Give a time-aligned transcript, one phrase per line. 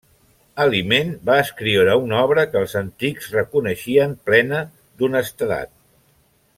[0.63, 4.63] Aliment va escriure una obra que els antics reconeixien plena
[5.01, 5.75] d'honestedat.